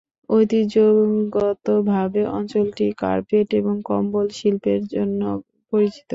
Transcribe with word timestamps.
ঐতিহ্যগতভাবে 0.29 1.81
অঞ্চলটি 2.37 2.85
কার্পেট 2.97 3.47
এবং 3.59 3.75
কম্বল 3.89 4.27
শিল্পের 4.37 4.81
জন্য 4.93 5.21
পরিচিত। 5.73 6.05